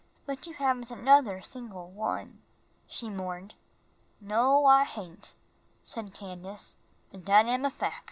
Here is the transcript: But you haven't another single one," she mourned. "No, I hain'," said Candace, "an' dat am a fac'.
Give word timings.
But 0.25 0.47
you 0.47 0.55
haven't 0.55 0.89
another 0.89 1.41
single 1.41 1.91
one," 1.91 2.41
she 2.87 3.07
mourned. 3.07 3.53
"No, 4.19 4.65
I 4.65 4.83
hain'," 4.83 5.19
said 5.83 6.11
Candace, 6.15 6.77
"an' 7.13 7.21
dat 7.21 7.45
am 7.45 7.65
a 7.65 7.69
fac'. 7.69 7.93